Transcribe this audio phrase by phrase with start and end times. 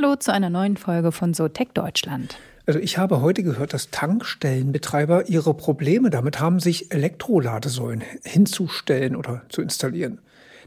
[0.00, 2.38] Hallo zu einer neuen Folge von SoTech Deutschland.
[2.66, 9.42] Also ich habe heute gehört, dass Tankstellenbetreiber ihre Probleme damit haben, sich Elektroladesäulen hinzustellen oder
[9.48, 10.20] zu installieren.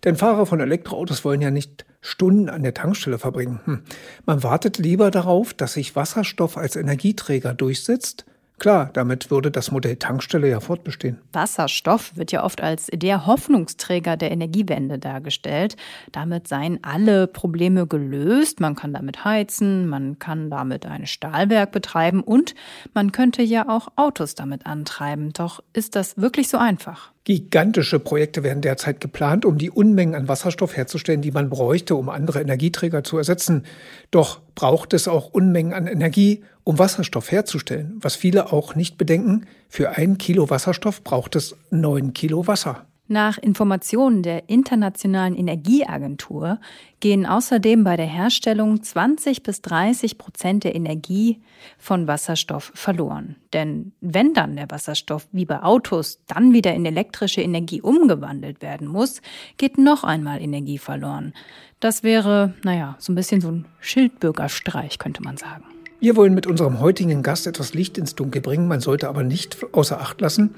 [0.04, 3.62] Denn Fahrer von Elektroautos wollen ja nicht Stunden an der Tankstelle verbringen.
[3.64, 3.84] Hm.
[4.26, 8.26] Man wartet lieber darauf, dass sich Wasserstoff als Energieträger durchsetzt
[8.62, 11.18] Klar, damit würde das Modell Tankstelle ja fortbestehen.
[11.34, 15.78] Wasserstoff wird ja oft als der Hoffnungsträger der Energiewende dargestellt.
[16.12, 18.60] Damit seien alle Probleme gelöst.
[18.60, 22.54] Man kann damit heizen, man kann damit ein Stahlwerk betreiben und
[22.94, 25.34] man könnte ja auch Autos damit antreiben.
[25.34, 27.11] Doch ist das wirklich so einfach?
[27.24, 32.10] Gigantische Projekte werden derzeit geplant, um die Unmengen an Wasserstoff herzustellen, die man bräuchte, um
[32.10, 33.66] andere Energieträger zu ersetzen.
[34.10, 37.98] Doch braucht es auch Unmengen an Energie, um Wasserstoff herzustellen.
[38.02, 42.88] Was viele auch nicht bedenken, für ein Kilo Wasserstoff braucht es neun Kilo Wasser.
[43.12, 46.62] Nach Informationen der Internationalen Energieagentur
[47.02, 51.42] gehen außerdem bei der Herstellung 20 bis 30 Prozent der Energie
[51.78, 53.36] von Wasserstoff verloren.
[53.52, 58.88] Denn wenn dann der Wasserstoff wie bei Autos dann wieder in elektrische Energie umgewandelt werden
[58.88, 59.22] muss,
[59.58, 61.34] geht noch einmal Energie verloren.
[61.82, 65.66] Das wäre, naja, so ein bisschen so ein Schildbürgerstreich, könnte man sagen.
[66.00, 68.68] Wir wollen mit unserem heutigen Gast etwas Licht ins Dunkel bringen.
[68.68, 70.56] Man sollte aber nicht außer Acht lassen,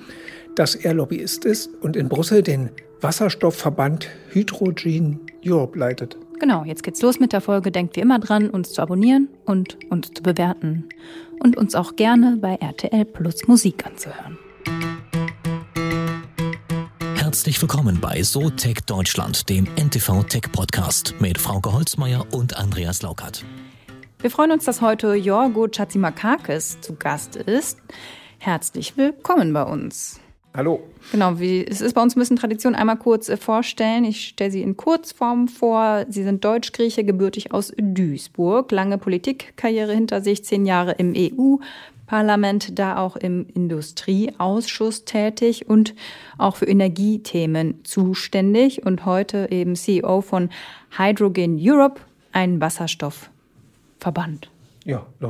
[0.56, 2.70] dass er Lobbyist ist und in Brüssel den
[3.02, 6.18] Wasserstoffverband Hydrogen Europe leitet.
[6.40, 7.72] Genau, jetzt geht's los mit der Folge.
[7.72, 10.90] Denkt wie immer dran, uns zu abonnieren und uns zu bewerten.
[11.40, 14.38] Und uns auch gerne bei RTL Plus Musik anzuhören.
[17.16, 23.02] Herzlich willkommen bei So Tech Deutschland, dem NTV Tech Podcast mit Frauke Holzmeier und Andreas
[23.02, 23.44] Laukert.
[24.20, 27.80] Wir freuen uns, dass heute Jorgo Chatsimakakis zu Gast ist.
[28.38, 30.20] Herzlich willkommen bei uns.
[30.56, 30.84] Hallo.
[31.12, 34.06] Genau, wie, es ist bei uns ein bisschen Tradition, einmal kurz äh, vorstellen.
[34.06, 36.06] Ich stelle Sie in Kurzform vor.
[36.10, 42.98] Sie sind Deutsch-Grieche, gebürtig aus Duisburg, lange Politikkarriere hinter sich, zehn Jahre im EU-Parlament, da
[42.98, 45.96] auch im Industrieausschuss tätig und
[46.38, 50.50] auch für Energiethemen zuständig und heute eben CEO von
[50.96, 52.00] Hydrogen Europe,
[52.32, 54.52] ein Wasserstoffverband.
[54.86, 55.30] Ja, äh,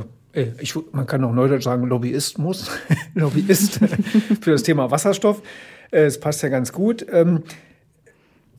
[0.60, 2.70] ich, man kann auch neudeutsch sagen, Lobbyismus,
[3.14, 3.80] Lobbyist
[4.40, 5.42] für das Thema Wasserstoff.
[5.90, 7.06] Äh, es passt ja ganz gut.
[7.10, 7.42] Ähm,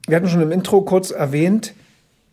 [0.07, 1.73] wir hatten schon im Intro kurz erwähnt,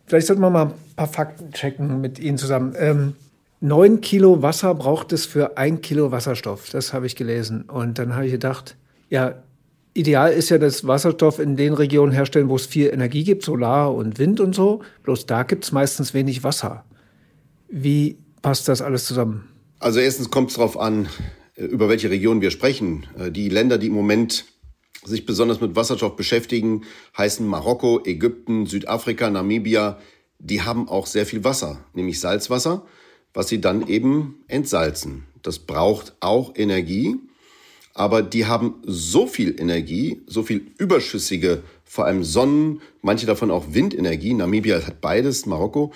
[0.05, 2.73] vielleicht sollten wir mal ein paar Fakten checken mit Ihnen zusammen.
[2.77, 3.15] Ähm,
[3.59, 6.69] neun Kilo Wasser braucht es für ein Kilo Wasserstoff.
[6.69, 7.63] Das habe ich gelesen.
[7.63, 8.75] Und dann habe ich gedacht,
[9.09, 9.35] ja,
[9.93, 13.93] ideal ist ja das Wasserstoff in den Regionen herstellen, wo es viel Energie gibt, Solar
[13.93, 14.81] und Wind und so.
[15.03, 16.85] Bloß da gibt es meistens wenig Wasser.
[17.69, 19.49] Wie passt das alles zusammen?
[19.79, 21.09] Also erstens kommt es darauf an,
[21.55, 23.07] äh, über welche Region wir sprechen.
[23.17, 24.45] Äh, die Länder, die im Moment
[25.03, 26.83] sich besonders mit Wasserstoff beschäftigen,
[27.17, 29.99] heißen Marokko, Ägypten, Südafrika, Namibia.
[30.37, 32.85] Die haben auch sehr viel Wasser, nämlich Salzwasser,
[33.33, 35.25] was sie dann eben entsalzen.
[35.41, 37.15] Das braucht auch Energie,
[37.93, 43.73] aber die haben so viel Energie, so viel überschüssige, vor allem Sonnen, manche davon auch
[43.73, 44.33] Windenergie.
[44.33, 45.93] Namibia hat beides, Marokko,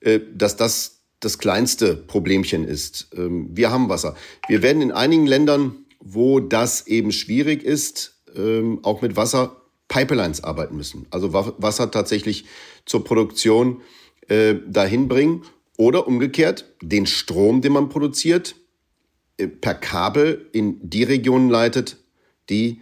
[0.00, 3.08] äh, dass das das kleinste Problemchen ist.
[3.16, 4.14] Ähm, wir haben Wasser.
[4.48, 9.56] Wir werden in einigen Ländern, wo das eben schwierig ist, ähm, auch mit Wasser
[9.88, 11.06] Pipelines arbeiten müssen.
[11.10, 12.44] Also Wasser tatsächlich
[12.84, 13.80] zur Produktion
[14.28, 15.42] äh, dahin bringen
[15.76, 18.56] oder umgekehrt den Strom, den man produziert,
[19.38, 21.96] äh, per Kabel in die Regionen leitet,
[22.50, 22.80] die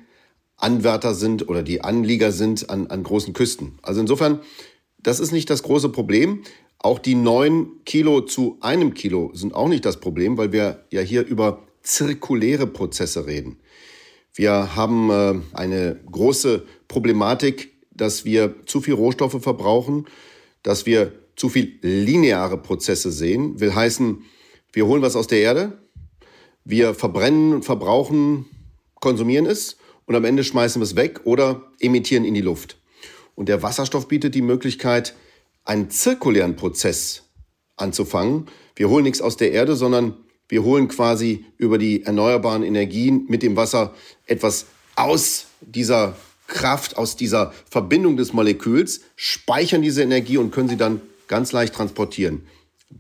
[0.57, 3.79] Anwärter sind oder die Anlieger sind an, an großen Küsten.
[3.83, 4.41] Also insofern,
[4.99, 6.43] das ist nicht das große Problem.
[6.79, 11.01] Auch die neun Kilo zu einem Kilo sind auch nicht das Problem, weil wir ja
[11.01, 13.59] hier über zirkuläre Prozesse reden.
[14.35, 20.07] Wir haben äh, eine große Problematik, dass wir zu viel Rohstoffe verbrauchen,
[20.63, 23.61] dass wir zu viel lineare Prozesse sehen.
[23.61, 24.23] Will heißen,
[24.73, 25.79] wir holen was aus der Erde,
[26.65, 28.47] wir verbrennen und verbrauchen,
[29.01, 32.77] konsumieren es und am Ende schmeißen wir es weg oder emittieren in die Luft.
[33.35, 35.15] Und der Wasserstoff bietet die Möglichkeit,
[35.67, 37.25] einen zirkulären Prozess
[37.77, 38.47] anzufangen.
[38.75, 40.17] Wir holen nichts aus der Erde, sondern
[40.49, 43.95] wir holen quasi über die erneuerbaren Energien mit dem Wasser
[44.27, 50.77] etwas aus dieser Kraft, aus dieser Verbindung des Moleküls, speichern diese Energie und können sie
[50.77, 52.47] dann ganz leicht transportieren.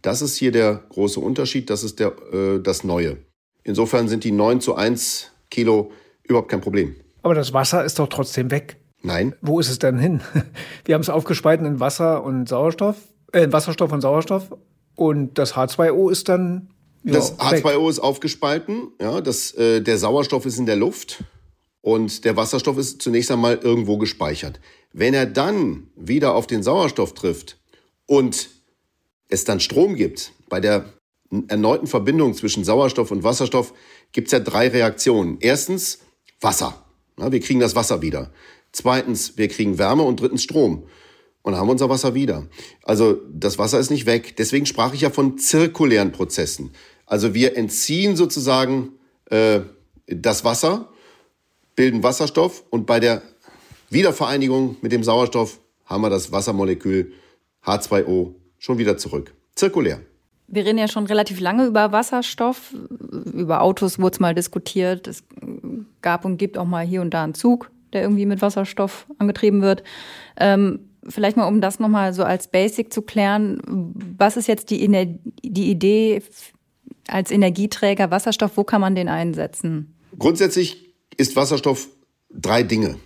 [0.02, 3.18] Das ist hier der große Unterschied, das ist der, äh, das Neue.
[3.62, 5.92] Insofern sind die 9 zu 1 Kilo
[6.24, 6.96] überhaupt kein Problem.
[7.22, 8.76] Aber das Wasser ist doch trotzdem weg.
[9.02, 9.34] Nein.
[9.40, 10.20] Wo ist es denn hin?
[10.84, 12.96] Wir haben es aufgespalten in Wasser und Sauerstoff,
[13.32, 14.50] äh, Wasserstoff und Sauerstoff.
[14.94, 16.70] Und das H2O ist dann.
[17.04, 17.90] Ja, das H2O weg.
[17.90, 18.88] ist aufgespalten.
[19.00, 21.22] Ja, das, äh, der Sauerstoff ist in der Luft
[21.82, 24.58] und der Wasserstoff ist zunächst einmal irgendwo gespeichert.
[24.92, 27.58] Wenn er dann wieder auf den Sauerstoff trifft
[28.06, 28.48] und
[29.28, 30.86] es dann Strom gibt, bei der
[31.48, 33.72] erneuten Verbindung zwischen Sauerstoff und Wasserstoff
[34.10, 35.38] gibt es ja drei Reaktionen.
[35.40, 36.00] Erstens
[36.40, 36.82] Wasser.
[37.18, 38.30] Ja, wir kriegen das Wasser wieder.
[38.76, 40.84] Zweitens, wir kriegen Wärme und drittens Strom.
[41.40, 42.46] Und haben unser Wasser wieder.
[42.82, 44.36] Also das Wasser ist nicht weg.
[44.36, 46.72] Deswegen sprach ich ja von zirkulären Prozessen.
[47.06, 48.90] Also wir entziehen sozusagen
[49.30, 49.60] äh,
[50.06, 50.90] das Wasser,
[51.74, 53.22] bilden Wasserstoff und bei der
[53.88, 57.14] Wiedervereinigung mit dem Sauerstoff haben wir das Wassermolekül
[57.64, 59.32] H2O schon wieder zurück.
[59.54, 60.00] Zirkulär.
[60.48, 62.74] Wir reden ja schon relativ lange über Wasserstoff.
[63.32, 65.06] Über Autos wurde es mal diskutiert.
[65.06, 65.24] Es
[66.02, 69.62] gab und gibt auch mal hier und da einen Zug, der irgendwie mit Wasserstoff angetrieben
[69.62, 69.82] wird.
[70.36, 73.60] Ähm, vielleicht mal, um das nochmal so als Basic zu klären.
[74.18, 76.22] Was ist jetzt die, Ener die Idee
[77.08, 78.56] als Energieträger Wasserstoff?
[78.56, 79.96] Wo kann man den einsetzen?
[80.18, 81.88] Grundsätzlich ist Wasserstoff
[82.30, 82.96] drei Dinge.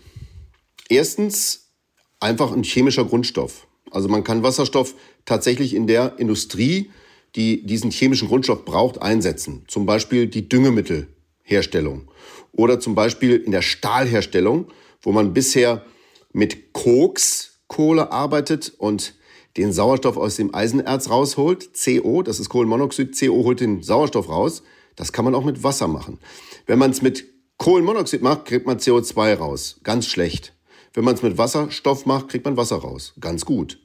[0.88, 1.70] Erstens
[2.18, 3.66] einfach ein chemischer Grundstoff.
[3.90, 4.94] Also man kann Wasserstoff
[5.24, 6.90] tatsächlich in der Industrie
[7.36, 9.64] die diesen chemischen Grundstoff braucht, einsetzen.
[9.68, 12.10] Zum Beispiel die Düngemittelherstellung
[12.52, 14.66] oder zum Beispiel in der Stahlherstellung,
[15.02, 15.84] wo man bisher
[16.32, 19.14] mit Kokskohle arbeitet und
[19.56, 24.62] den Sauerstoff aus dem Eisenerz rausholt, CO, das ist Kohlenmonoxid, CO holt den Sauerstoff raus.
[24.96, 26.18] Das kann man auch mit Wasser machen.
[26.66, 27.24] Wenn man es mit
[27.56, 29.80] Kohlenmonoxid macht, kriegt man CO2 raus.
[29.82, 30.54] Ganz schlecht.
[30.92, 33.14] Wenn man es mit Wasserstoff macht, kriegt man Wasser raus.
[33.20, 33.78] Ganz gut.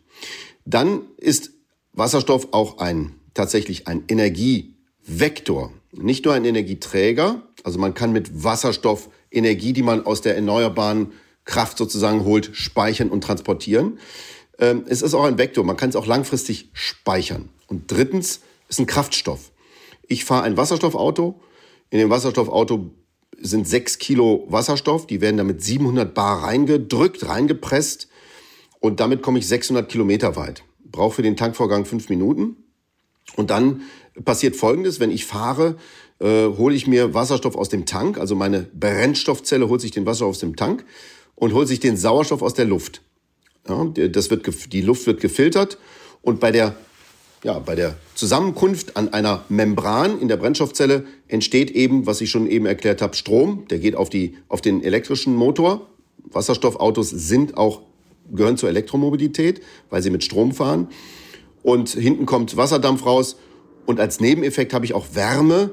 [0.65, 1.51] Dann ist
[1.93, 7.41] Wasserstoff auch ein tatsächlich ein Energievektor, nicht nur ein Energieträger.
[7.63, 11.13] Also man kann mit Wasserstoff Energie, die man aus der erneuerbaren
[11.45, 13.99] Kraft sozusagen holt, speichern und transportieren.
[14.59, 17.49] Ähm, es ist auch ein Vektor, man kann es auch langfristig speichern.
[17.67, 19.51] Und drittens ist ein Kraftstoff.
[20.07, 21.41] Ich fahre ein Wasserstoffauto.
[21.89, 22.91] In dem Wasserstoffauto
[23.37, 25.07] sind sechs Kilo Wasserstoff.
[25.07, 28.07] Die werden damit 700 Bar reingedrückt, reingepresst.
[28.79, 30.63] Und damit komme ich 600 Kilometer weit.
[30.83, 32.57] Brauche für den Tankvorgang fünf Minuten.
[33.35, 33.81] Und dann
[34.23, 35.75] passiert Folgendes, wenn ich fahre,
[36.19, 40.29] äh, hole ich mir Wasserstoff aus dem Tank, also meine Brennstoffzelle holt sich den Wasserstoff
[40.29, 40.85] aus dem Tank
[41.35, 43.01] und holt sich den Sauerstoff aus der Luft.
[43.67, 45.77] Ja, das wird, die Luft wird gefiltert
[46.21, 46.75] und bei der,
[47.43, 52.47] ja, bei der Zusammenkunft an einer Membran in der Brennstoffzelle entsteht eben, was ich schon
[52.47, 53.67] eben erklärt habe, Strom.
[53.69, 55.87] Der geht auf, die, auf den elektrischen Motor.
[56.31, 57.81] Wasserstoffautos sind auch,
[58.31, 60.87] gehören zur Elektromobilität, weil sie mit Strom fahren
[61.65, 63.37] und hinten kommt Wasserdampf raus.
[63.85, 65.71] Und als Nebeneffekt habe ich auch Wärme.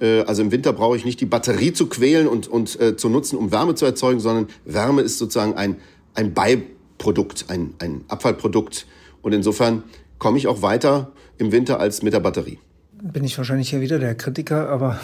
[0.00, 3.08] Äh, also im Winter brauche ich nicht die Batterie zu quälen und, und äh, zu
[3.08, 5.76] nutzen, um Wärme zu erzeugen, sondern Wärme ist sozusagen ein,
[6.14, 8.86] ein Beiprodukt, ein, ein Abfallprodukt.
[9.22, 9.82] Und insofern
[10.18, 12.58] komme ich auch weiter im Winter als mit der Batterie.
[13.00, 14.98] Bin ich wahrscheinlich hier wieder der Kritiker, aber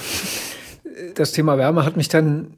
[1.14, 2.54] das Thema Wärme hat mich dann,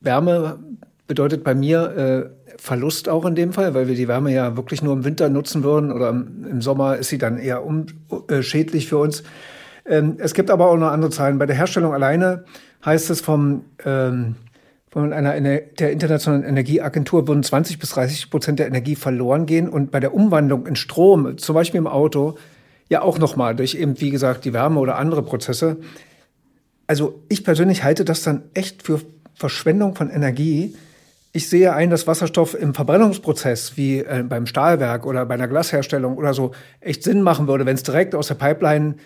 [0.00, 0.58] Wärme
[1.06, 4.82] bedeutet bei mir äh, Verlust auch in dem Fall, weil wir die Wärme ja wirklich
[4.82, 9.22] nur im Winter nutzen würden oder im Sommer ist sie dann eher unschädlich für uns.
[9.84, 11.38] Ähm, es gibt aber auch noch andere Zahlen.
[11.38, 12.44] Bei der Herstellung alleine
[12.84, 14.36] heißt es vom, ähm,
[14.90, 19.90] von einer der Internationalen Energieagentur würden 20 bis 30 Prozent der Energie verloren gehen und
[19.90, 22.36] bei der Umwandlung in Strom, zum Beispiel im Auto,
[22.88, 25.76] ja auch nochmal durch eben, wie gesagt, die Wärme oder andere Prozesse.
[26.86, 29.00] Also ich persönlich halte das dann echt für
[29.34, 30.74] Verschwendung von Energie,
[31.36, 36.16] ich sehe ein, dass Wasserstoff im Verbrennungsprozess, wie äh, beim Stahlwerk oder bei einer Glasherstellung
[36.16, 38.96] oder so, echt Sinn machen würde, wenn es direkt aus der Pipeline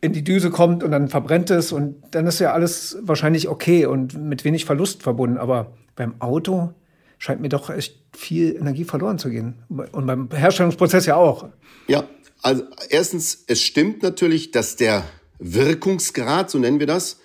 [0.00, 3.86] in die Düse kommt und dann verbrennt es und dann ist ja alles wahrscheinlich okay
[3.86, 5.38] und mit wenig Verlust verbunden.
[5.38, 6.74] Aber beim Auto
[7.18, 9.54] scheint mir doch echt viel Energie verloren zu gehen.
[9.92, 11.48] Und beim Herstellungsprozess ja auch.
[11.86, 12.02] Ja,
[12.42, 15.04] also erstens, es stimmt natürlich, dass der
[15.38, 17.20] Wirkungsgrad, so nennen wir das,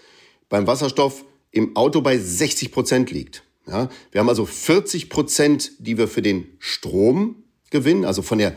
[0.49, 3.43] beim Wasserstoff im Auto bei 60 Prozent liegt.
[3.67, 8.55] Ja, wir haben also 40 Prozent, die wir für den Strom gewinnen, also von der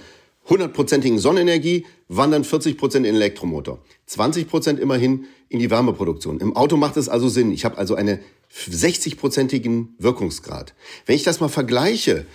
[0.49, 6.41] hundertprozentigen Sonnenenergie wandern 40 Prozent in den Elektromotor, 20 Prozent immerhin in die Wärmeproduktion.
[6.41, 7.53] Im Auto macht es also Sinn.
[7.53, 8.21] Ich habe also einen
[8.53, 10.75] 60-prozentigen Wirkungsgrad.
[11.07, 12.27] Wenn ich das mal vergleiche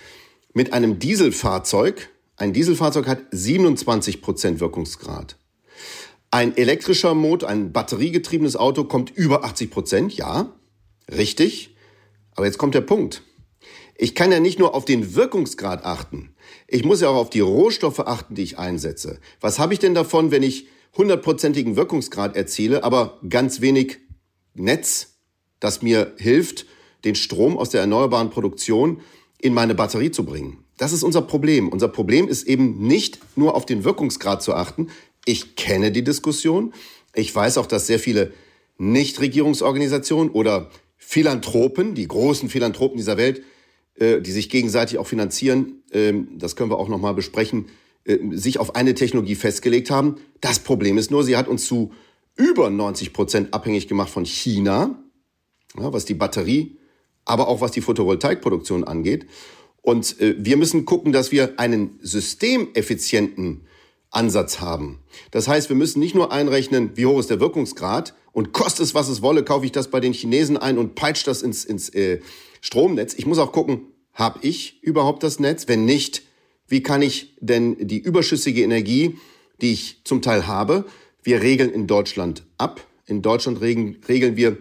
[0.52, 5.36] mit einem Dieselfahrzeug, ein Dieselfahrzeug hat 27 Prozent Wirkungsgrad.
[6.30, 10.52] Ein elektrischer Motor, ein batteriegetriebenes Auto kommt über 80 Prozent, ja,
[11.10, 11.69] richtig.
[12.34, 13.22] Aber jetzt kommt der Punkt.
[13.96, 16.34] Ich kann ja nicht nur auf den Wirkungsgrad achten.
[16.66, 19.20] Ich muss ja auch auf die Rohstoffe achten, die ich einsetze.
[19.40, 23.98] Was habe ich denn davon, wenn ich hundertprozentigen Wirkungsgrad erziele, aber ganz wenig
[24.54, 25.18] Netz,
[25.60, 26.66] das mir hilft,
[27.04, 29.00] den Strom aus der erneuerbaren Produktion
[29.38, 30.64] in meine Batterie zu bringen?
[30.78, 31.68] Das ist unser Problem.
[31.68, 34.88] Unser Problem ist eben nicht nur auf den Wirkungsgrad zu achten.
[35.26, 36.72] Ich kenne die Diskussion.
[37.14, 38.32] Ich weiß auch, dass sehr viele
[38.78, 40.70] Nichtregierungsorganisationen oder
[41.00, 43.42] Philanthropen, die großen Philanthropen dieser Welt,
[43.94, 47.66] äh, die sich gegenseitig auch finanzieren, ähm, das können wir auch nochmal besprechen,
[48.04, 50.16] äh, sich auf eine Technologie festgelegt haben.
[50.40, 51.92] Das Problem ist nur, sie hat uns zu
[52.36, 55.02] über 90 Prozent abhängig gemacht von China,
[55.76, 56.78] ja, was die Batterie,
[57.24, 59.26] aber auch was die Photovoltaikproduktion angeht.
[59.82, 63.66] Und äh, wir müssen gucken, dass wir einen systemeffizienten
[64.10, 65.00] Ansatz haben.
[65.30, 68.94] Das heißt, wir müssen nicht nur einrechnen, wie hoch ist der Wirkungsgrad und kostet es,
[68.94, 71.88] was es wolle, kaufe ich das bei den Chinesen ein und peitsche das ins, ins
[71.90, 72.20] äh,
[72.60, 73.14] Stromnetz.
[73.14, 75.68] Ich muss auch gucken, habe ich überhaupt das Netz?
[75.68, 76.22] Wenn nicht,
[76.66, 79.16] wie kann ich denn die überschüssige Energie,
[79.60, 80.84] die ich zum Teil habe,
[81.22, 82.86] wir regeln in Deutschland ab.
[83.06, 84.58] In Deutschland regeln, regeln wir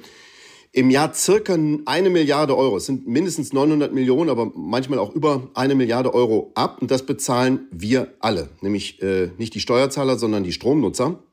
[0.71, 2.77] im Jahr circa eine Milliarde Euro.
[2.77, 6.79] Es sind mindestens 900 Millionen, aber manchmal auch über eine Milliarde Euro ab.
[6.81, 11.23] Und das bezahlen wir alle, nämlich äh, nicht die Steuerzahler, sondern die Stromnutzer.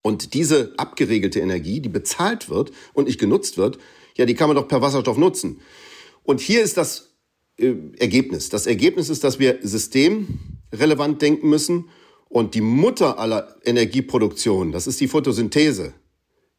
[0.00, 3.78] Und diese abgeregelte Energie, die bezahlt wird und nicht genutzt wird,
[4.16, 5.60] ja, die kann man doch per Wasserstoff nutzen.
[6.22, 7.14] Und hier ist das
[7.58, 8.48] äh, Ergebnis.
[8.48, 11.88] Das Ergebnis ist, dass wir systemrelevant denken müssen.
[12.28, 15.92] Und die Mutter aller Energieproduktion, das ist die Photosynthese.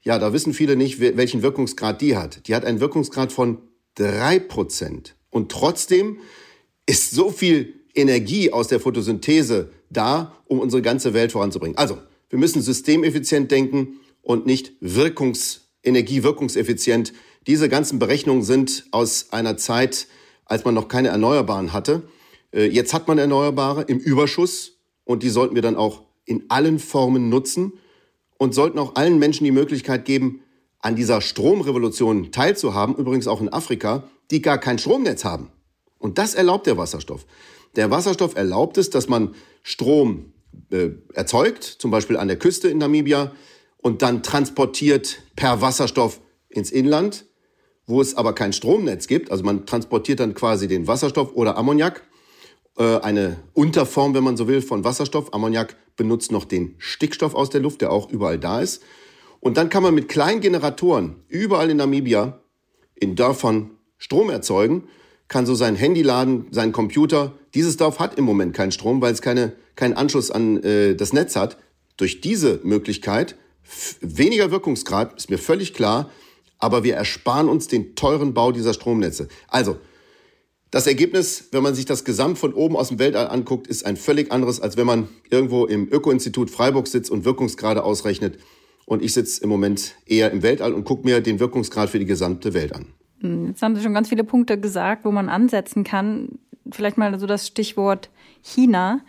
[0.04, 2.48] Ja, da wissen viele nicht, welchen Wirkungsgrad die hat.
[2.48, 3.60] Die hat einen Wirkungsgrad von
[3.96, 5.16] drei Prozent.
[5.30, 6.20] Und trotzdem
[6.86, 11.78] ist so viel Energie aus der Photosynthese da, um unsere ganze Welt voranzubringen.
[11.78, 11.98] Also,
[12.30, 17.14] wir müssen systemeffizient denken und nicht wirkungs energiewirkungseffizient.
[17.46, 20.08] Diese ganzen Berechnungen sind aus einer Zeit,
[20.46, 22.04] als man noch keine Erneuerbaren hatte.
[22.54, 26.80] Äh, jetzt hat man Erneuerbare im Überschuss und die sollten wir dann auch in allen
[26.80, 27.74] Formen nutzen
[28.44, 30.42] und sollten auch allen Menschen die Möglichkeit geben,
[30.82, 35.50] an dieser Stromrevolution teilzuhaben, übrigens auch in Afrika, die gar kein Stromnetz haben.
[35.98, 37.26] Und das erlaubt der Wasserstoff.
[37.78, 39.34] Der Wasserstoff erlaubt es, dass man
[39.64, 40.34] Strom
[40.72, 43.32] äh, erzeugt, zum Beispiel an der Küste in Namibia,
[43.78, 46.20] und dann transportiert per Wasserstoff
[46.50, 47.24] ins Inland,
[47.88, 49.32] wo es aber kein Stromnetz gibt.
[49.32, 52.04] Also man transportiert dann quasi den Wasserstoff oder Ammoniak
[52.76, 55.34] eine Unterform, wenn man so will, von Wasserstoff.
[55.34, 58.82] Ammoniak benutzt noch den Stickstoff aus der Luft, der auch überall da ist.
[59.40, 62.40] Und dann kann man mit kleinen Generatoren überall in Namibia
[62.96, 64.88] in Dörfern Strom erzeugen,
[65.28, 67.34] kann so sein Handy laden, seinen Computer.
[67.54, 71.14] Dieses Dorf hat im Moment keinen Strom, weil es keine, keinen Anschluss an äh, das
[71.14, 71.58] Netz hat.
[71.98, 73.36] Durch diese Möglichkeit,
[74.02, 76.10] weniger Wirkungsgrad, ist mir völlig klar,
[76.58, 79.28] aber wir ersparen uns den teuren Bau dieser Stromnetze.
[79.48, 79.78] Also,
[80.74, 83.96] das Ergebnis, wenn man sich das Gesamt von oben aus dem Weltall anguckt, ist ein
[83.96, 88.40] völlig anderes, als wenn man irgendwo im Öko-Institut Freiburg sitzt und Wirkungsgrade ausrechnet.
[88.88, 92.08] Und ich sitze im Moment eher im Weltall und gucke mir den Wirkungsgrad für die
[92.08, 92.88] gesamte Welt an.
[93.22, 96.40] Hm, jetzt haben Sie schon ganz viele Punkte gesagt, wo man ansetzen kann.
[96.72, 98.10] Vielleicht mal so das Stichwort
[98.42, 99.02] China.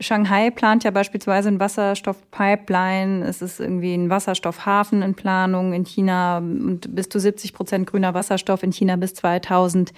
[0.00, 3.24] Shanghai plant ja beispielsweise ein Wasserstoffpipeline.
[3.24, 8.12] Es ist irgendwie ein Wasserstoffhafen in Planung in China und bis zu 70 Prozent grüner
[8.12, 9.94] Wasserstoff in China bis 2000.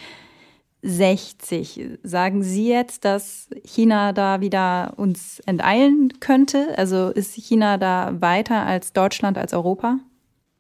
[0.87, 1.99] 60.
[2.05, 6.78] Sagen Sie jetzt, dass China da wieder uns enteilen könnte?
[6.78, 9.99] Also ist China da weiter als Deutschland, als Europa?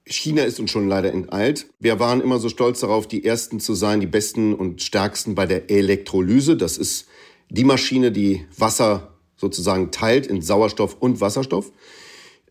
[0.04, 1.66] China ist uns schon leider enteilt.
[1.78, 5.46] Wir waren immer so stolz darauf, die Ersten zu sein, die Besten und Stärksten bei
[5.46, 6.56] der Elektrolyse.
[6.56, 7.06] Das ist
[7.48, 11.72] die Maschine, die Wasser sozusagen teilt in Sauerstoff und Wasserstoff.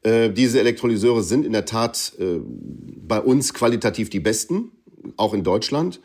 [0.04, 4.72] Äh, diese Elektrolyseure sind in der Tat äh, bei uns qualitativ die besten,
[5.18, 6.00] auch in Deutschland.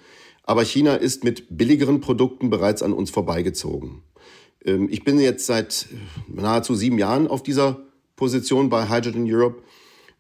[0.51, 4.03] Aber China ist mit billigeren Produkten bereits an uns vorbeigezogen.
[4.65, 7.85] Ähm, ich bin jetzt seit äh, nahezu sieben Jahren auf dieser
[8.17, 9.63] Position bei Hydrogen Europe.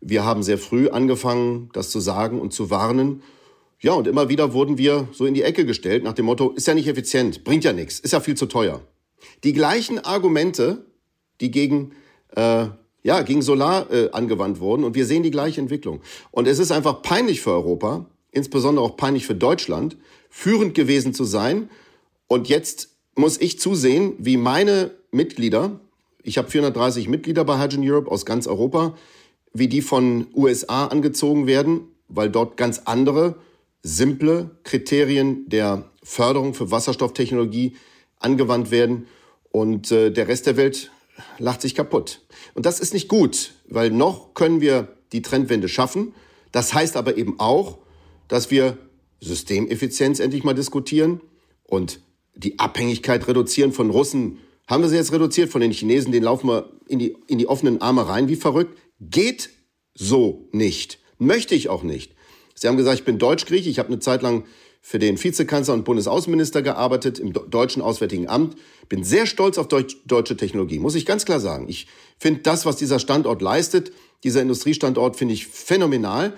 [0.01, 3.25] Wir haben sehr früh angefangen, das zu sagen und zu warnen.
[3.81, 6.69] Ja, und immer wieder wurden wir so in die Ecke gestellt nach dem Motto, ist
[6.69, 8.83] ja nicht effizient, bringt ja nichts, ist ja viel zu teuer.
[9.43, 10.87] Die gleichen Argumente,
[11.41, 11.91] die gegen,
[12.37, 12.67] äh,
[13.03, 16.03] ja, gegen Solar äh, angewandt wurden und wir sehen die gleiche Entwicklung.
[16.31, 19.97] Und es ist einfach peinlich für Europa, insbesondere auch peinlich für Deutschland,
[20.31, 21.69] führend gewesen zu sein.
[22.29, 25.81] Und jetzt muss ich zusehen, wie meine Mitglieder,
[26.23, 28.97] ich habe 430 Mitglieder bei Hydrogen Europe aus ganz Europa,
[29.53, 33.37] wie die von USA angezogen werden, weil dort ganz andere,
[33.83, 37.77] simple Kriterien der Förderung für Wasserstofftechnologie
[38.19, 39.07] angewandt werden.
[39.51, 40.91] Und äh, der Rest der Welt
[41.39, 42.21] lacht sich kaputt.
[42.55, 46.15] Und das ist nicht gut, weil noch können wir die Trendwende schaffen.
[46.53, 47.79] Das heißt aber eben auch,
[48.29, 48.79] dass wir
[49.21, 51.21] Systemeffizienz endlich mal diskutieren
[51.65, 52.00] und
[52.35, 54.39] die Abhängigkeit reduzieren von Russen.
[54.67, 56.12] Haben wir sie jetzt reduziert von den Chinesen?
[56.12, 58.79] Den laufen wir in die, in die offenen Arme rein wie verrückt.
[59.00, 59.50] Geht
[59.95, 60.99] so nicht.
[61.19, 62.15] Möchte ich auch nicht.
[62.55, 63.67] Sie haben gesagt, ich bin Deutsch-Griech.
[63.67, 64.45] Ich habe eine Zeit lang
[64.83, 68.57] für den Vizekanzler und Bundesaußenminister gearbeitet im Deutschen Auswärtigen Amt.
[68.89, 71.69] Bin sehr stolz auf Deutsch, deutsche Technologie, muss ich ganz klar sagen.
[71.69, 71.87] Ich
[72.19, 73.93] finde das, was dieser Standort leistet,
[74.25, 76.35] dieser Industriestandort, finde ich phänomenal.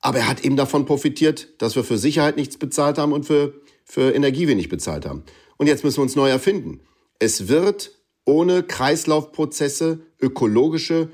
[0.00, 3.60] Aber er hat eben davon profitiert, dass wir für Sicherheit nichts bezahlt haben und für,
[3.84, 5.24] für Energie wenig bezahlt haben.
[5.56, 6.80] Und jetzt müssen wir uns neu erfinden.
[7.18, 7.92] Es wird
[8.24, 11.10] ohne Kreislaufprozesse, ökologische,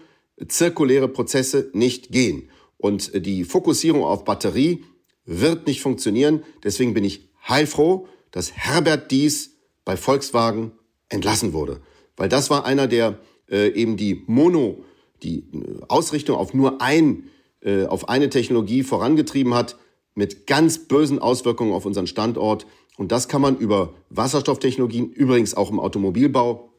[0.47, 2.51] zirkuläre Prozesse nicht gehen.
[2.77, 4.85] Und die Fokussierung auf Batterie
[5.25, 6.45] wird nicht funktionieren.
[6.63, 10.73] Deswegen bin ich heilfroh, dass Herbert Dies bei Volkswagen
[11.09, 11.81] entlassen wurde.
[12.17, 13.19] Weil das war einer, der
[13.51, 14.85] äh, eben die Mono,
[15.23, 19.77] die äh, Ausrichtung auf nur ein, äh, auf eine Technologie vorangetrieben hat,
[20.15, 22.67] mit ganz bösen Auswirkungen auf unseren Standort.
[22.97, 26.73] Und das kann man über Wasserstofftechnologien, übrigens auch im Automobilbau,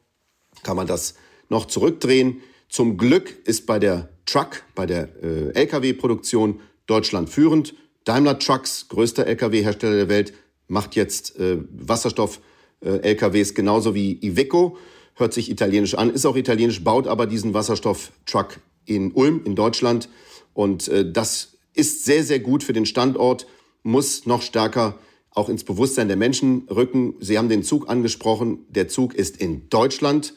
[0.64, 1.16] kann man das
[1.50, 2.42] noch zurückdrehen.
[2.70, 7.76] Zum Glück ist bei der Truck, bei der äh, Lkw-Produktion Deutschland führend.
[8.04, 10.34] Daimler Trucks, größter Lkw-Hersteller der Welt,
[10.68, 14.78] macht jetzt äh, Wasserstoff-Lkws äh, genauso wie Iveco.
[15.16, 20.10] Hört sich italienisch an, ist auch italienisch, baut aber diesen Wasserstoff-Truck in Ulm, in Deutschland.
[20.58, 23.46] Und äh, das ist sehr, sehr gut für den Standort,
[23.84, 24.98] muss noch stärker
[25.30, 27.14] auch ins Bewusstsein der Menschen rücken.
[27.20, 28.66] Sie haben den Zug angesprochen.
[28.68, 30.34] Der Zug ist in Deutschland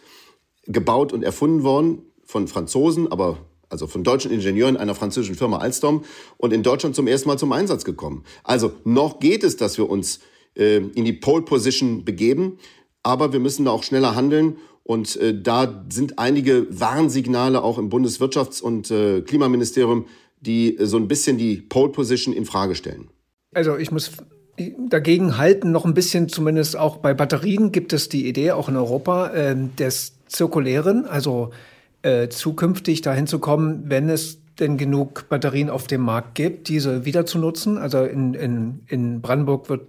[0.66, 3.38] gebaut und erfunden worden von Franzosen, aber
[3.70, 6.04] also von deutschen Ingenieuren einer französischen Firma Alstom
[6.36, 8.24] und in Deutschland zum ersten Mal zum Einsatz gekommen.
[8.44, 10.20] Also noch geht es, dass wir uns
[10.54, 12.58] äh, in die Pole Position begeben,
[13.02, 17.90] aber wir müssen da auch schneller handeln und äh, da sind einige Warnsignale auch im
[17.90, 20.06] Bundeswirtschafts- und äh, Klimaministerium,
[20.40, 23.08] die äh, so ein bisschen die Pole Position in Frage stellen.
[23.54, 24.12] Also ich muss
[24.88, 28.76] dagegen halten, noch ein bisschen zumindest auch bei Batterien gibt es die Idee, auch in
[28.76, 31.50] Europa, äh, des Zirkulären, also
[32.02, 37.04] äh, zukünftig dahin zu kommen, wenn es denn genug Batterien auf dem Markt gibt, diese
[37.04, 37.78] wieder zu nutzen.
[37.78, 39.86] Also in, in, in Brandenburg wird,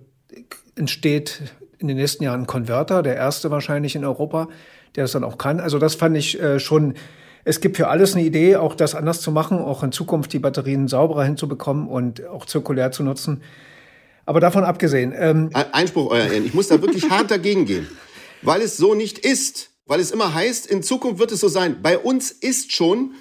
[0.76, 1.42] entsteht
[1.78, 4.48] in den nächsten Jahren ein Konverter, der erste wahrscheinlich in Europa,
[4.96, 5.60] der es dann auch kann.
[5.60, 6.96] Also das fand ich äh, schon,
[7.44, 10.40] es gibt für alles eine Idee, auch das anders zu machen, auch in Zukunft die
[10.40, 13.42] Batterien sauberer hinzubekommen und auch zirkulär zu nutzen.
[14.26, 15.14] Aber davon abgesehen.
[15.18, 16.46] Ähm Einspruch, euer Ehren.
[16.46, 17.88] Ich muss da wirklich hart dagegen gehen,
[18.42, 21.82] weil es so nicht ist weil es immer heißt, in Zukunft wird es so sein.
[21.82, 23.14] Bei uns ist schon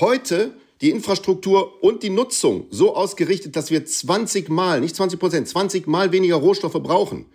[0.00, 5.48] heute die Infrastruktur und die Nutzung so ausgerichtet, dass wir 20 Mal, nicht 20 Prozent,
[5.48, 7.26] 20 Mal weniger Rohstoffe brauchen.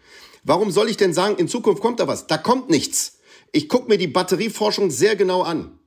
[0.43, 2.25] Warum soll ich denn sagen, in Zukunft kommt da was?
[2.25, 3.18] Da kommt nichts.
[3.51, 5.79] Ich gucke mir die Batterieforschung sehr genau an.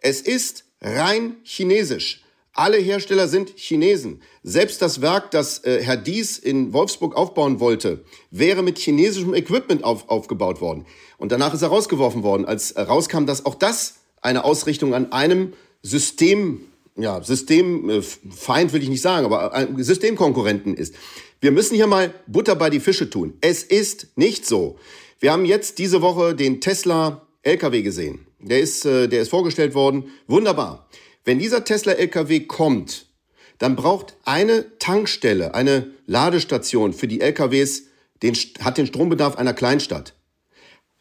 [0.00, 2.22] Es ist rein chinesisch.
[2.52, 4.22] Alle Hersteller sind Chinesen.
[4.42, 9.84] Selbst das Werk, das äh, Herr Dies in Wolfsburg aufbauen wollte, wäre mit chinesischem Equipment
[9.84, 10.86] auf, aufgebaut worden.
[11.18, 15.52] Und danach ist er rausgeworfen worden, als rauskam, dass auch das eine Ausrichtung an einem
[15.82, 16.62] System,
[16.96, 20.94] ja, Systemfeind will ich nicht sagen, aber ein Systemkonkurrenten ist.
[21.42, 23.34] Wir müssen hier mal Butter bei die Fische tun.
[23.42, 24.78] Es ist nicht so.
[25.18, 28.26] Wir haben jetzt diese Woche den Tesla LKW gesehen.
[28.38, 30.10] Der ist, äh, der ist vorgestellt worden.
[30.26, 30.88] Wunderbar.
[31.24, 33.06] Wenn dieser Tesla LKW kommt,
[33.58, 37.84] dann braucht eine Tankstelle, eine Ladestation für die LKWs,
[38.22, 40.14] den, hat den Strombedarf einer Kleinstadt.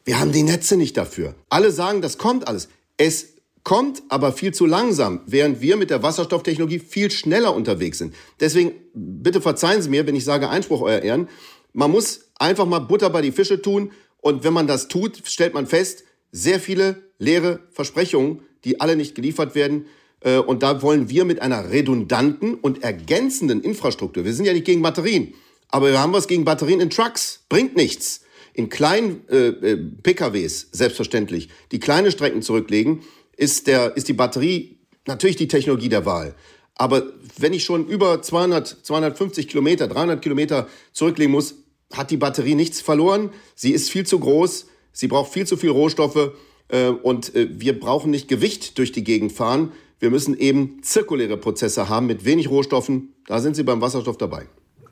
[0.05, 1.35] Wir haben die Netze nicht dafür.
[1.49, 2.69] Alle sagen, das kommt alles.
[2.97, 8.13] Es kommt aber viel zu langsam, während wir mit der Wasserstofftechnologie viel schneller unterwegs sind.
[8.39, 11.27] Deswegen, bitte verzeihen Sie mir, wenn ich sage Einspruch, Euer Ehren.
[11.73, 13.91] Man muss einfach mal Butter bei die Fische tun.
[14.25, 19.13] Und wenn man das tut, stellt man fest, sehr viele leere Versprechungen, die alle nicht
[19.13, 19.85] geliefert werden.
[20.21, 24.65] Äh, und da wollen wir mit einer redundanten und ergänzenden Infrastruktur, wir sind ja nicht
[24.65, 25.35] gegen Batterien,
[25.69, 28.21] aber wir haben was gegen Batterien in Trucks, bringt nichts.
[28.55, 33.03] In kleinen äh, äh PKWs, selbstverständlich, die kleine Strecken zurücklegen,
[33.37, 36.33] ist, der, ist die Batterie natürlich die Technologie der Wahl.
[36.73, 37.03] Aber
[37.37, 41.53] wenn ich schon über 200, 250 Kilometer, 300 Kilometer zurücklegen muss,
[41.97, 43.31] hat die Batterie nichts verloren.
[43.55, 46.31] Sie ist viel zu groß, sie braucht viel zu viel Rohstoffe
[46.69, 49.71] äh, und äh, wir brauchen nicht Gewicht durch die Gegend fahren.
[49.99, 53.13] Wir müssen eben zirkuläre Prozesse haben mit wenig Rohstoffen.
[53.27, 54.47] Da sind Sie beim Wasserstoff dabei.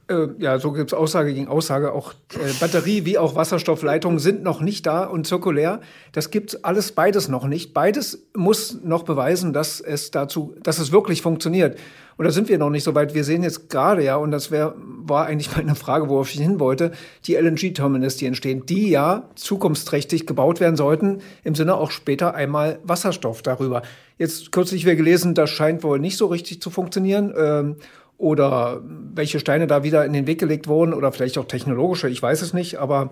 [0.10, 1.94] Äh, ja, so gibt es Aussage gegen Aussage.
[1.94, 5.80] Auch äh, Batterie wie auch Wasserstoffleitungen sind noch nicht da und zirkulär.
[6.12, 7.74] Das gibt alles beides noch nicht.
[7.74, 11.78] Beides muss noch beweisen, dass es dazu, dass es wirklich funktioniert.
[12.18, 13.14] Und da sind wir noch nicht so weit.
[13.14, 16.60] Wir sehen jetzt gerade ja, und das wär, war eigentlich meine Frage, worauf ich hin
[16.60, 16.92] wollte,
[17.26, 22.80] die LNG-Terminals, die entstehen, die ja zukunftsträchtig gebaut werden sollten, im Sinne auch später einmal
[22.84, 23.84] Wasserstoff darüber.
[24.18, 27.34] Jetzt kürzlich wir gelesen, das scheint wohl nicht so richtig zu funktionieren.
[27.36, 27.76] Ähm,
[28.18, 28.82] oder
[29.14, 32.42] welche Steine da wieder in den Weg gelegt wurden oder vielleicht auch technologische, ich weiß
[32.42, 32.78] es nicht.
[32.78, 33.12] Aber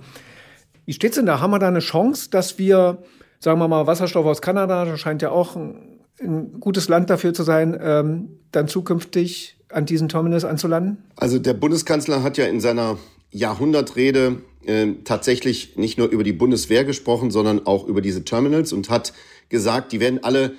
[0.85, 1.39] wie steht's denn da?
[1.39, 2.99] Haben wir da eine Chance, dass wir,
[3.39, 7.33] sagen wir mal, Wasserstoff aus Kanada, das scheint ja auch ein, ein gutes Land dafür
[7.33, 11.03] zu sein, ähm, dann zukünftig an diesen Terminals anzulanden?
[11.15, 12.97] Also der Bundeskanzler hat ja in seiner
[13.31, 18.89] Jahrhundertrede äh, tatsächlich nicht nur über die Bundeswehr gesprochen, sondern auch über diese Terminals und
[18.89, 19.13] hat
[19.49, 20.53] gesagt, die werden alle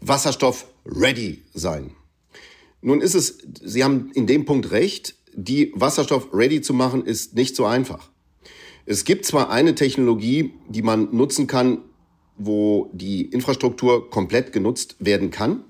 [0.00, 1.90] Wasserstoff-ready sein.
[2.80, 7.34] Nun ist es, Sie haben in dem Punkt recht, die Wasserstoff ready zu machen ist
[7.34, 8.10] nicht so einfach.
[8.86, 11.82] Es gibt zwar eine Technologie, die man nutzen kann,
[12.36, 15.64] wo die Infrastruktur komplett genutzt werden kann.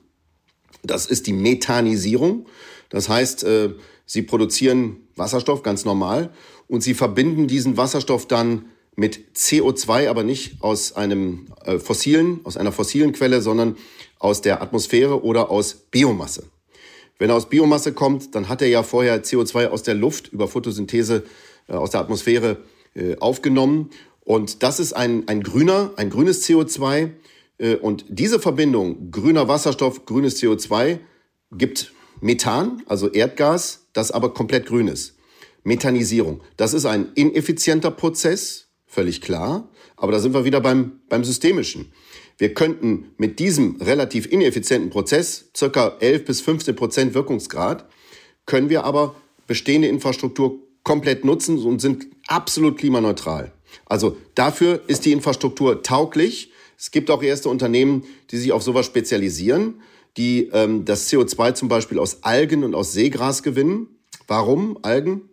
[0.82, 2.46] Das ist die Methanisierung.
[2.90, 3.74] Das heißt, äh,
[4.06, 6.32] sie produzieren Wasserstoff ganz normal
[6.68, 12.56] und sie verbinden diesen Wasserstoff dann mit CO2, aber nicht aus einem äh, fossilen, aus
[12.56, 13.76] einer fossilen Quelle, sondern
[14.18, 16.44] aus der Atmosphäre oder aus Biomasse.
[17.18, 20.48] Wenn er aus Biomasse kommt, dann hat er ja vorher CO2 aus der Luft über
[20.48, 21.24] Photosynthese
[21.68, 22.58] äh, aus der Atmosphäre
[22.94, 23.90] äh, aufgenommen.
[24.20, 27.10] Und das ist ein, ein grüner, ein grünes CO2.
[27.58, 30.98] Äh, und diese Verbindung grüner Wasserstoff, grünes CO2
[31.52, 35.16] gibt Methan, also Erdgas, das aber komplett grün ist.
[35.64, 36.40] Methanisierung.
[36.56, 39.68] Das ist ein ineffizienter Prozess, völlig klar.
[39.96, 41.92] Aber da sind wir wieder beim, beim Systemischen.
[42.38, 47.84] Wir könnten mit diesem relativ ineffizienten Prozess, circa 11 bis 15 Prozent Wirkungsgrad,
[48.46, 49.16] können wir aber
[49.48, 53.52] bestehende Infrastruktur komplett nutzen und sind absolut klimaneutral.
[53.86, 56.52] Also dafür ist die Infrastruktur tauglich.
[56.78, 59.82] Es gibt auch erste Unternehmen, die sich auf sowas spezialisieren,
[60.16, 63.88] die ähm, das CO2 zum Beispiel aus Algen und aus Seegras gewinnen.
[64.28, 64.78] Warum?
[64.82, 65.28] Algen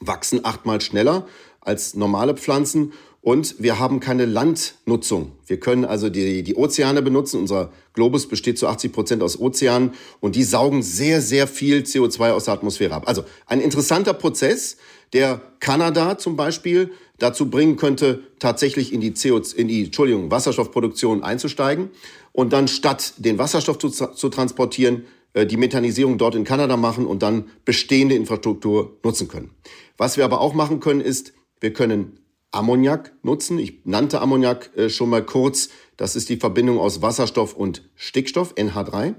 [0.00, 1.26] wachsen achtmal schneller
[1.60, 2.92] als normale Pflanzen
[3.28, 5.32] und wir haben keine Landnutzung.
[5.46, 7.38] Wir können also die, die Ozeane benutzen.
[7.38, 12.30] Unser Globus besteht zu 80 Prozent aus Ozeanen und die saugen sehr, sehr viel CO2
[12.30, 13.02] aus der Atmosphäre ab.
[13.06, 14.78] Also ein interessanter Prozess,
[15.12, 21.22] der Kanada zum Beispiel dazu bringen könnte, tatsächlich in die, CO, in die Entschuldigung, Wasserstoffproduktion
[21.22, 21.90] einzusteigen
[22.32, 27.04] und dann statt den Wasserstoff zu, zu transportieren, äh, die Methanisierung dort in Kanada machen
[27.04, 29.50] und dann bestehende Infrastruktur nutzen können.
[29.98, 32.18] Was wir aber auch machen können, ist, wir können
[32.50, 33.58] Ammoniak nutzen.
[33.58, 35.68] Ich nannte Ammoniak äh, schon mal kurz.
[35.96, 39.14] Das ist die Verbindung aus Wasserstoff und Stickstoff, NH3.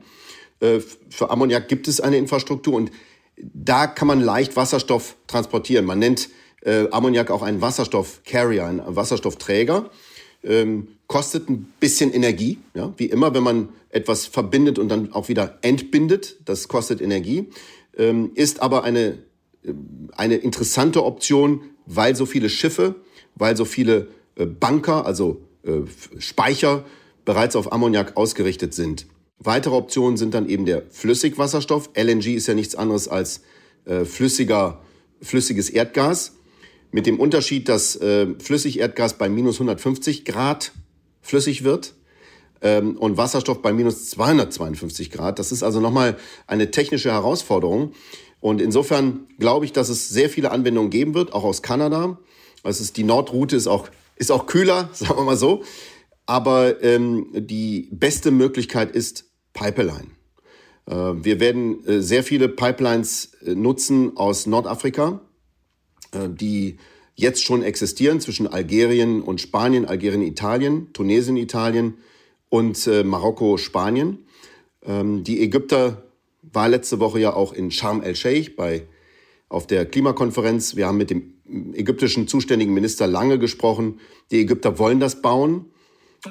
[0.59, 2.91] Äh, für Ammoniak gibt es eine Infrastruktur und
[3.37, 5.85] da kann man leicht Wasserstoff transportieren.
[5.85, 6.29] Man nennt
[6.61, 9.89] äh, Ammoniak auch einen Wasserstoffcarrier, einen Wasserstoffträger.
[10.43, 12.93] Ähm, kostet ein bisschen Energie, ja?
[12.97, 16.37] wie immer, wenn man etwas verbindet und dann auch wieder entbindet.
[16.45, 17.49] Das kostet Energie,
[17.97, 19.17] ähm, ist aber eine,
[19.63, 19.73] äh,
[20.15, 22.95] eine interessante Option, weil so viele Schiffe
[23.39, 25.81] weil so viele äh, Bunker, also äh,
[26.19, 26.85] Speicher,
[27.25, 29.07] bereits auf Ammoniak ausgerichtet sind.
[29.39, 31.89] Weitere Optionen sind dann eben der Flüssigwasserstoff.
[31.95, 33.41] LNG ist ja nichts anderes als
[33.85, 34.81] äh, flüssiger,
[35.21, 36.35] flüssiges Erdgas.
[36.91, 40.71] Mit dem Unterschied, dass äh, Flüssigerdgas bei minus 150 Grad
[41.21, 41.93] flüssig wird
[42.61, 45.39] ähm, und Wasserstoff bei minus 252 Grad.
[45.39, 47.93] Das ist also nochmal eine technische Herausforderung.
[48.41, 52.17] Und insofern glaube ich, dass es sehr viele Anwendungen geben wird, auch aus Kanada.
[52.63, 55.63] Also die Nordroute ist auch, ist auch kühler, sagen wir mal so.
[56.25, 60.07] Aber ähm, die beste Möglichkeit ist Pipeline.
[60.85, 65.21] Äh, wir werden äh, sehr viele Pipelines äh, nutzen aus Nordafrika,
[66.11, 66.77] äh, die
[67.15, 71.95] jetzt schon existieren zwischen Algerien und Spanien, Algerien, Italien, Tunesien, Italien
[72.49, 74.19] und äh, Marokko, Spanien.
[74.83, 76.03] Ähm, die Ägypter
[76.41, 78.83] war letzte Woche ja auch in Sharm el-Sheikh
[79.49, 80.75] auf der Klimakonferenz.
[80.75, 81.38] Wir haben mit dem
[81.73, 83.99] ägyptischen zuständigen Minister lange gesprochen.
[84.31, 85.65] Die Ägypter wollen das bauen.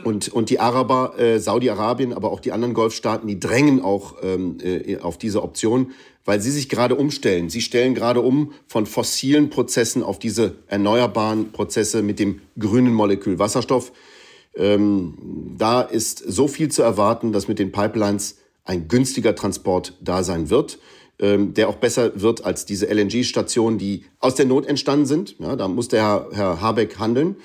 [0.04, 4.58] Und, und die Araber, äh, Saudi-Arabien, aber auch die anderen Golfstaaten, die drängen auch ähm,
[4.62, 5.92] äh, auf diese Option,
[6.26, 7.48] weil sie sich gerade umstellen.
[7.48, 13.38] Sie stellen gerade um von fossilen Prozessen auf diese erneuerbaren Prozesse mit dem grünen Molekül
[13.38, 13.92] Wasserstoff.
[14.54, 20.22] Ähm, da ist so viel zu erwarten, dass mit den Pipelines ein günstiger Transport da
[20.22, 20.78] sein wird
[21.20, 25.36] ähm, der auch besser wird als diese LNG-Stationen, die aus der Not entstanden sind.
[25.38, 27.36] Ja, da muss der Herr, Herr Habeck handeln.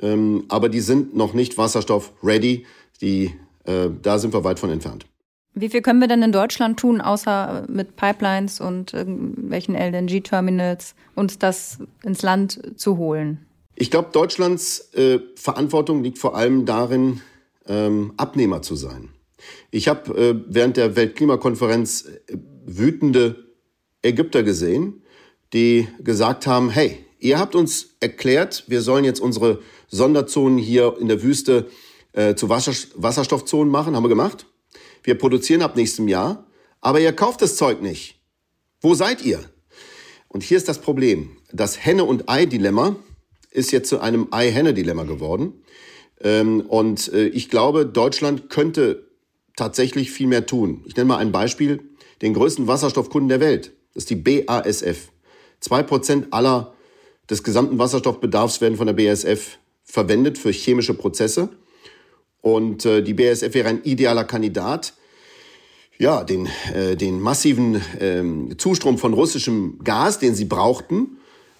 [0.00, 2.66] Ähm, aber die sind noch nicht wasserstoff-ready.
[3.00, 3.34] Die,
[3.64, 5.06] äh, da sind wir weit von entfernt.
[5.54, 11.38] Wie viel können wir denn in Deutschland tun, außer mit Pipelines und irgendwelchen LNG-Terminals, uns
[11.38, 13.46] das ins Land zu holen?
[13.76, 17.20] Ich glaube, Deutschlands äh, Verantwortung liegt vor allem darin,
[17.66, 19.10] ähm, Abnehmer zu sein.
[19.70, 23.52] Ich habe äh, während der Weltklimakonferenz äh, wütende
[24.02, 25.02] Ägypter gesehen,
[25.52, 31.08] die gesagt haben, hey, ihr habt uns erklärt, wir sollen jetzt unsere Sonderzonen hier in
[31.08, 31.68] der Wüste
[32.12, 34.46] äh, zu Wasser Wasserstoffzonen machen, haben wir gemacht.
[35.02, 36.46] Wir produzieren ab nächstem Jahr,
[36.80, 38.20] aber ihr kauft das Zeug nicht.
[38.80, 39.40] Wo seid ihr?
[40.28, 41.36] Und hier ist das Problem.
[41.52, 42.96] Das Henne- und Ei-Dilemma
[43.50, 45.62] ist jetzt zu einem Ei-Henne-Dilemma geworden.
[46.20, 49.08] Ähm, und äh, ich glaube, Deutschland könnte
[49.56, 50.82] tatsächlich viel mehr tun.
[50.86, 51.88] Ich nenne mal ein Beispiel
[52.24, 53.72] den größten Wasserstoffkunden der Welt.
[53.92, 55.10] Das ist die BASF.
[55.60, 56.74] Zwei Prozent aller
[57.30, 61.50] des gesamten Wasserstoffbedarfs werden von der BASF verwendet für chemische Prozesse.
[62.40, 64.94] Und äh, die BASF wäre ein idealer Kandidat,
[65.98, 71.18] ja, den, äh, den massiven äh, Zustrom von russischem Gas, den sie brauchten,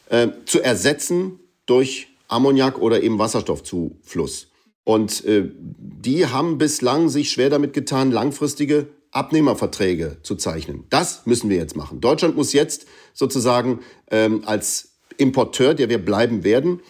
[0.08, 4.48] äh, zu ersetzen durch Ammoniak oder eben Wasserstoffzufluss.
[4.82, 10.84] Und äh, die haben bislang sich schwer damit getan, langfristige Abnehmerverträge zu zeichnen.
[10.90, 12.00] Das müssen wir jetzt machen.
[12.00, 16.80] Deutschland muss jetzt sozusagen ähm, als Importeur, der wir bleiben werden,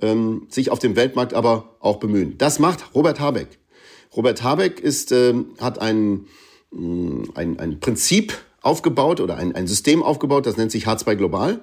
[0.00, 2.38] ähm, sich auf dem Weltmarkt aber auch bemühen.
[2.38, 3.58] Das macht Robert Habeck.
[4.16, 6.26] Robert Habeck ist, äh, hat ein,
[6.70, 11.60] mm, ein, ein Prinzip aufgebaut oder ein, ein System aufgebaut, das nennt sich H2 Global.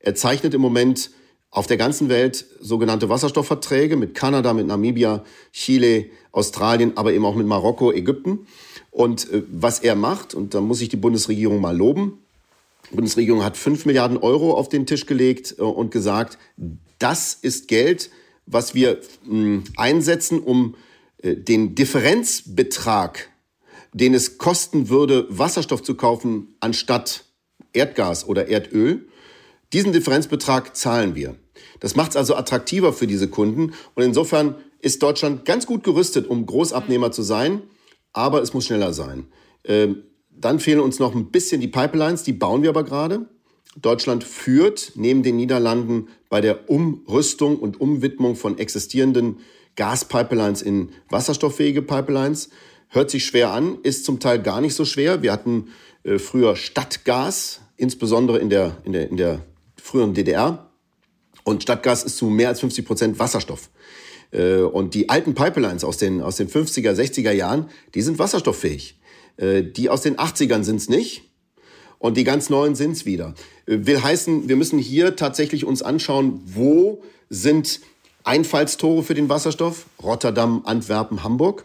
[0.00, 1.10] Er zeichnet im Moment
[1.50, 7.34] auf der ganzen Welt sogenannte Wasserstoffverträge mit Kanada, mit Namibia, Chile, Australien, aber eben auch
[7.34, 8.46] mit Marokko, Ägypten.
[8.92, 12.18] Und äh, was er macht, und da muss ich die Bundesregierung mal loben,
[12.90, 16.38] die Bundesregierung hat 5 Milliarden Euro auf den Tisch gelegt äh, und gesagt,
[16.98, 18.10] das ist Geld,
[18.46, 20.76] was wir hm, einsetzen, um
[21.22, 23.30] äh, den Differenzbetrag,
[23.94, 27.24] den es kosten würde, Wasserstoff zu kaufen, anstatt
[27.72, 29.08] Erdgas oder Erdöl,
[29.72, 31.36] diesen Differenzbetrag zahlen wir.
[31.80, 33.72] Das macht es also attraktiver für diese Kunden.
[33.94, 37.62] Und insofern ist Deutschland ganz gut gerüstet, um Großabnehmer zu sein,
[38.12, 39.26] aber es muss schneller sein.
[39.64, 43.26] Ähm, dann fehlen uns noch ein bisschen die Pipelines, die bauen wir aber gerade.
[43.76, 49.38] Deutschland führt neben den Niederlanden bei der Umrüstung und Umwidmung von existierenden
[49.76, 52.50] Gaspipelines in wasserstofffähige Pipelines.
[52.88, 55.22] Hört sich schwer an, ist zum Teil gar nicht so schwer.
[55.22, 55.68] Wir hatten
[56.04, 59.40] äh, früher Stadtgas, insbesondere in der, in, der, in der
[59.80, 60.70] früheren DDR.
[61.44, 63.70] Und Stadtgas ist zu mehr als 50 Prozent Wasserstoff.
[64.32, 68.98] Äh, und die alten Pipelines aus den, aus den 50er, 60er Jahren, die sind wasserstofffähig.
[69.36, 71.22] Äh, die aus den 80ern sind es nicht.
[71.98, 73.34] Und die ganz neuen sind es wieder.
[73.66, 77.80] Äh, will heißen, wir müssen hier tatsächlich uns anschauen, wo sind
[78.24, 79.86] Einfallstore für den Wasserstoff?
[80.02, 81.64] Rotterdam, Antwerpen, Hamburg.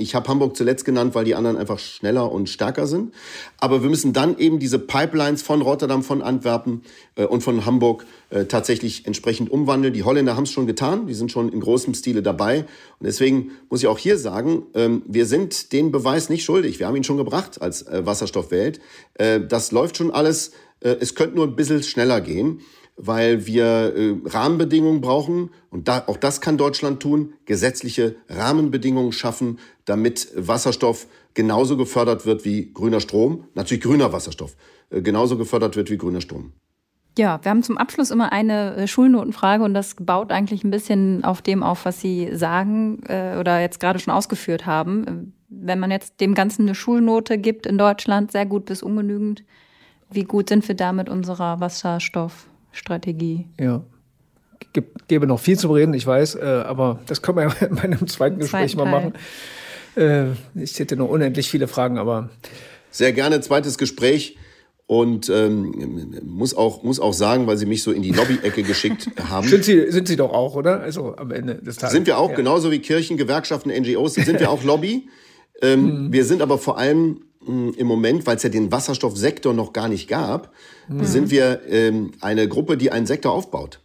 [0.00, 3.12] Ich habe Hamburg zuletzt genannt, weil die anderen einfach schneller und stärker sind.
[3.58, 6.82] Aber wir müssen dann eben diese Pipelines von Rotterdam, von Antwerpen
[7.16, 9.92] äh, und von Hamburg äh, tatsächlich entsprechend umwandeln.
[9.92, 12.60] Die Holländer haben es schon getan, die sind schon in großem Stile dabei.
[12.98, 16.78] Und deswegen muss ich auch hier sagen, ähm, wir sind den Beweis nicht schuldig.
[16.78, 18.80] Wir haben ihn schon gebracht als äh, Wasserstoffwelt.
[19.14, 20.52] Äh, das läuft schon alles.
[20.80, 22.60] Äh, es könnte nur ein bisschen schneller gehen
[23.02, 25.50] weil wir äh, Rahmenbedingungen brauchen.
[25.70, 32.44] Und da, auch das kann Deutschland tun, gesetzliche Rahmenbedingungen schaffen, damit Wasserstoff genauso gefördert wird
[32.44, 34.56] wie grüner Strom, natürlich grüner Wasserstoff,
[34.90, 36.52] äh, genauso gefördert wird wie grüner Strom.
[37.18, 41.24] Ja, wir haben zum Abschluss immer eine äh, Schulnotenfrage und das baut eigentlich ein bisschen
[41.24, 45.34] auf dem auf, was Sie sagen äh, oder jetzt gerade schon ausgeführt haben.
[45.48, 49.42] Wenn man jetzt dem Ganzen eine Schulnote gibt in Deutschland, sehr gut bis ungenügend,
[50.12, 52.49] wie gut sind wir da mit unserer Wasserstoff?
[52.72, 53.46] Strategie.
[53.58, 53.82] Ja.
[55.08, 58.06] Gäbe noch viel zu reden, ich weiß, äh, aber das können wir ja in meinem
[58.06, 59.14] zweiten Gespräch mal machen.
[59.96, 62.30] Äh, ich hätte noch unendlich viele Fragen, aber.
[62.90, 64.36] Sehr gerne zweites Gespräch.
[64.86, 69.08] Und ähm, muss, auch, muss auch sagen, weil Sie mich so in die Lobby-Ecke geschickt
[69.30, 69.46] haben.
[69.46, 70.80] Sind Sie, sind Sie doch auch, oder?
[70.80, 71.92] Also am Ende des Tages.
[71.92, 72.36] Sind wir auch, ja.
[72.36, 75.08] genauso wie Kirchen, Gewerkschaften, NGOs, sind wir auch Lobby.
[75.62, 76.12] Ähm, mhm.
[76.12, 80.08] Wir sind aber vor allem im Moment, weil es ja den Wasserstoffsektor noch gar nicht
[80.08, 80.52] gab,
[80.88, 81.04] mhm.
[81.04, 83.80] sind wir ähm, eine Gruppe, die einen Sektor aufbaut.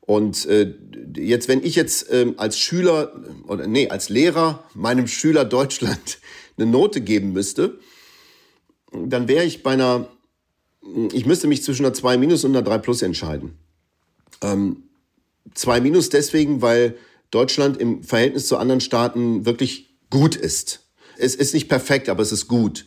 [0.00, 0.74] Und äh,
[1.16, 3.12] jetzt, wenn ich jetzt ähm, als Schüler
[3.46, 6.18] oder nee, als Lehrer meinem Schüler Deutschland
[6.58, 7.78] eine Note geben müsste,
[8.92, 10.08] dann wäre ich bei einer,
[11.12, 13.56] ich müsste mich zwischen einer 2 minus und einer 3 plus entscheiden.
[14.42, 14.82] Ähm,
[15.54, 16.96] 2 minus deswegen, weil
[17.30, 20.81] Deutschland im Verhältnis zu anderen Staaten wirklich gut ist.
[21.22, 22.86] Es ist nicht perfekt, aber es ist gut.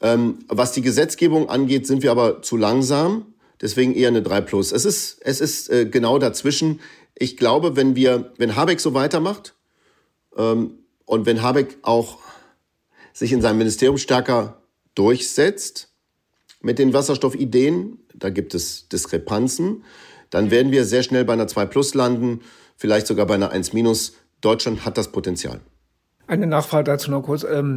[0.00, 3.34] Ähm, was die Gesetzgebung angeht, sind wir aber zu langsam.
[3.60, 4.72] Deswegen eher eine 3 Plus.
[4.72, 6.80] Es ist, es ist äh, genau dazwischen.
[7.14, 9.54] Ich glaube, wenn wir, wenn Habeck so weitermacht
[10.36, 12.18] ähm, und wenn Habeck auch
[13.12, 14.62] sich in seinem Ministerium stärker
[14.96, 15.92] durchsetzt
[16.60, 19.84] mit den Wasserstoffideen, da gibt es Diskrepanzen,
[20.30, 22.40] dann werden wir sehr schnell bei einer 2 Plus landen,
[22.76, 24.14] vielleicht sogar bei einer 1 Minus.
[24.40, 25.60] Deutschland hat das Potenzial.
[26.32, 27.44] Eine Nachfrage dazu noch kurz.
[27.44, 27.76] Ähm,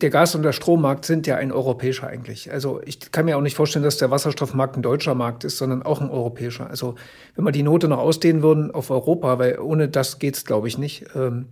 [0.00, 2.52] der Gas- und der Strommarkt sind ja ein europäischer eigentlich.
[2.52, 5.82] Also ich kann mir auch nicht vorstellen, dass der Wasserstoffmarkt ein deutscher Markt ist, sondern
[5.82, 6.70] auch ein europäischer.
[6.70, 6.94] Also
[7.34, 10.78] wenn wir die Note noch ausdehnen würden auf Europa, weil ohne das geht's, glaube ich,
[10.78, 11.06] nicht.
[11.16, 11.46] Ähm,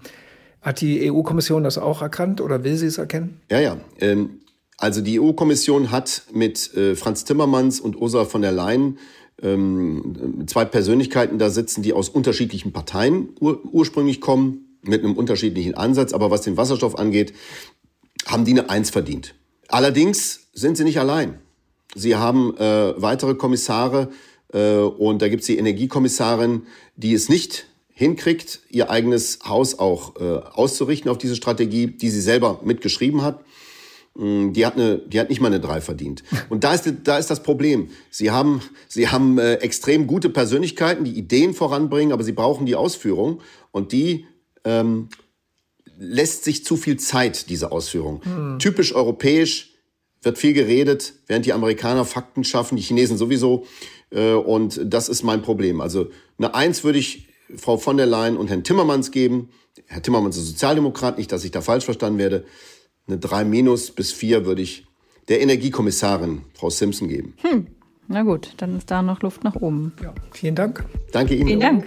[0.63, 3.41] hat die EU-Kommission das auch erkannt oder will sie es erkennen?
[3.51, 3.79] Ja, ja.
[3.99, 4.39] Ähm,
[4.79, 8.99] also die EU-Kommission hat mit äh, Franz Timmermans und Ursula von der Leyen
[10.47, 16.13] zwei Persönlichkeiten da sitzen, die aus unterschiedlichen Parteien ur ursprünglich kommen mit einem unterschiedlichen Ansatz.
[16.13, 17.33] Aber was den Wasserstoff angeht,
[18.27, 19.35] haben die eine Eins verdient.
[19.69, 21.39] Allerdings sind sie nicht allein.
[21.95, 24.11] Sie haben äh, weitere Kommissare
[24.53, 26.63] äh, und da gibt es die Energiekommissarin,
[26.97, 32.21] die es nicht hinkriegt, ihr eigenes Haus auch äh, auszurichten auf diese Strategie, die sie
[32.21, 33.45] selber mitgeschrieben hat.
[34.15, 36.23] Mm, die hat, eine, die hat nicht mal eine drei verdient.
[36.49, 37.91] Und da ist, da ist das Problem.
[38.11, 42.75] Sie haben, sie haben äh, extrem gute Persönlichkeiten, die Ideen voranbringen, aber sie brauchen die
[42.75, 43.41] Ausführung.
[43.71, 44.27] Und die
[44.65, 45.09] ähm,
[45.99, 48.23] lässt sich zu viel Zeit, diese Ausführung.
[48.25, 48.59] Hm.
[48.59, 49.75] Typisch europäisch
[50.23, 53.67] wird viel geredet, während die Amerikaner Fakten schaffen, die Chinesen sowieso.
[54.11, 55.81] Äh, und das ist mein Problem.
[55.81, 59.51] Also eine Eins würde ich Frau von der Leyen und Herrn Timmermans geben.
[59.87, 62.45] Herr Timmermans ist Sozialdemokrat, nicht, dass ich da falsch verstanden werde.
[63.07, 64.87] Eine 3 minus bis 4 würde ich
[65.29, 67.35] der Energiekommissarin, Frau Simpson, geben.
[67.43, 67.67] Hm.
[68.09, 69.93] Na gut, dann ist da noch Luft nach oben.
[70.03, 70.85] Ja, vielen Dank.
[71.13, 71.47] Danke Ihnen.
[71.47, 71.87] Vielen Dank.